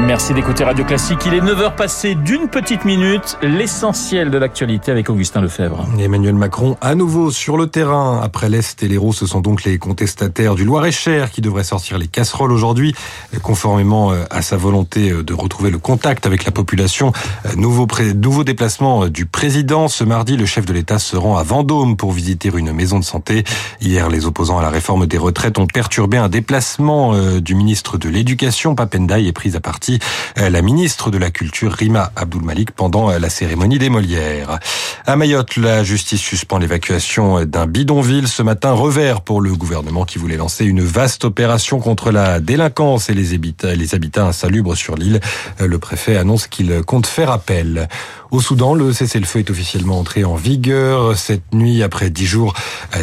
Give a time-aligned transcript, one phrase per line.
[0.00, 1.20] Merci d'écouter Radio Classique.
[1.24, 3.38] Il est 9h passé d'une petite minute.
[3.42, 5.86] L'essentiel de l'actualité avec Augustin Lefebvre.
[5.98, 8.20] Emmanuel Macron à nouveau sur le terrain.
[8.22, 12.08] Après l'Est et l'Hérault, ce sont donc les contestataires du Loir-et-Cher qui devraient sortir les
[12.08, 12.94] casseroles aujourd'hui,
[13.42, 17.12] conformément euh, à sa volonté euh, de retrouver le contact avec la population.
[17.46, 17.86] Euh, nouveau,
[18.16, 19.86] nouveau déplacement du président.
[19.86, 23.04] Ce mardi, le chef de l'État se rend à Vendôme pour visiter une maison de
[23.04, 23.44] santé.
[23.80, 28.08] Hier, les opposants à la réforme des retraites ont perturbé un déplacement du ministre de
[28.08, 28.74] l'Éducation.
[28.74, 29.83] Papendaï est prise à partie
[30.38, 34.58] euh, la ministre de la Culture Rima Abdul Malik pendant euh, la cérémonie des Molières.
[35.06, 40.18] À Mayotte, la justice suspend l'évacuation d'un bidonville ce matin, revers pour le gouvernement qui
[40.18, 44.96] voulait lancer une vaste opération contre la délinquance et les habitats, les habitats insalubres sur
[44.96, 45.20] l'île.
[45.60, 47.88] Euh, le préfet annonce qu'il compte faire appel.
[48.30, 51.16] Au Soudan, le cessez-le-feu est officiellement entré en vigueur.
[51.16, 52.52] Cette nuit, après dix jours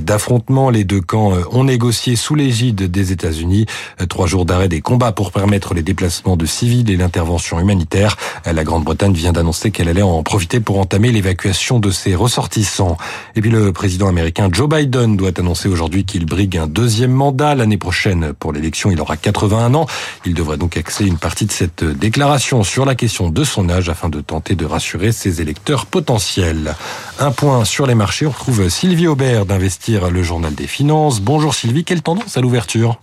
[0.00, 3.66] d'affrontements, les deux camps ont négocié sous l'égide des États-Unis.
[4.08, 8.16] Trois jours d'arrêt des combats pour permettre les déplacements de civils et l'intervention humanitaire.
[8.46, 12.96] La Grande-Bretagne vient d'annoncer qu'elle allait en profiter pour entamer l'évacuation de ses ressortissants.
[13.34, 17.54] Et puis le président américain Joe Biden doit annoncer aujourd'hui qu'il brigue un deuxième mandat
[17.54, 18.32] l'année prochaine.
[18.32, 19.86] Pour l'élection, il aura 81 ans.
[20.24, 23.88] Il devrait donc axer une partie de cette déclaration sur la question de son âge
[23.88, 26.74] afin de tenter de rassurer ses électeurs potentiels.
[27.18, 31.20] Un point sur les marchés, on retrouve Sylvie Aubert d'Investir le Journal des Finances.
[31.20, 33.00] Bonjour Sylvie, quelle tendance à l'ouverture?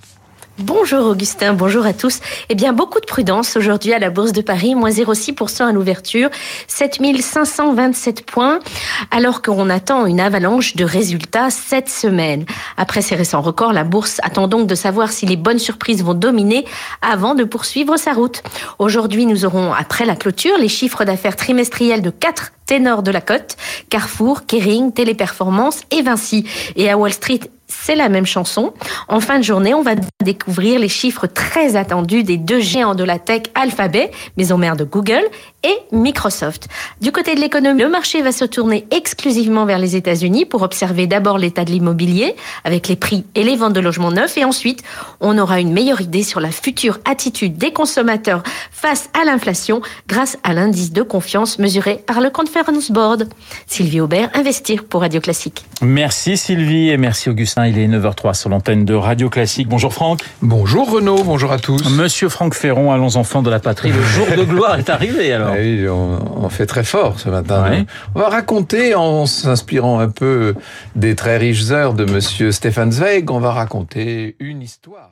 [0.60, 2.20] Bonjour Augustin, bonjour à tous.
[2.50, 6.32] Eh bien, beaucoup de prudence aujourd'hui à la Bourse de Paris, moins 0,6% à l'ouverture,
[6.68, 8.58] 7527 points,
[9.12, 12.46] alors qu'on attend une avalanche de résultats cette semaine.
[12.76, 16.16] Après ces récents records, la Bourse attend donc de savoir si les bonnes surprises vont
[16.16, 16.66] dominer
[17.04, 18.42] avant de poursuivre sa route.
[18.80, 23.22] Aujourd'hui, nous aurons, après la clôture, les chiffres d'affaires trimestriels de quatre ténors de la
[23.22, 23.58] cote,
[23.90, 26.48] Carrefour, Kering, Téléperformance et Vinci.
[26.76, 28.74] Et à Wall Street, c'est la même chanson.
[29.08, 29.96] En fin de journée, on va
[30.28, 34.84] découvrir les chiffres très attendus des deux géants de la tech Alphabet, maison mère de
[34.84, 35.24] Google,
[35.64, 36.68] et Microsoft.
[37.02, 41.08] Du côté de l'économie, le marché va se tourner exclusivement vers les États-Unis pour observer
[41.08, 42.36] d'abord l'état de l'immobilier
[42.66, 44.84] avec les prix et les ventes de logements neufs et ensuite
[45.22, 50.38] on aura une meilleure idée sur la future attitude des consommateurs face à l'inflation grâce
[50.44, 53.30] à l'indice de confiance mesuré par le Conference Board.
[53.66, 55.64] Sylvie Aubert, Investir pour Radio Classique.
[55.82, 57.66] Merci Sylvie et merci Augustin.
[57.66, 59.70] Il est 9h03 sur l'antenne de Radio Classique.
[59.70, 60.17] Bonjour Franck.
[60.42, 61.90] Bonjour Renaud, bonjour à tous.
[61.90, 63.92] Monsieur Franck Ferron, allons enfants de la patrie.
[63.92, 65.54] Le jour de gloire est arrivé alors.
[65.54, 67.86] Ah oui, on, fait très fort ce matin.
[68.16, 70.56] On va raconter, en s'inspirant un peu
[70.96, 75.10] des très riches heures de Monsieur Stéphane Zweig, on va raconter une histoire.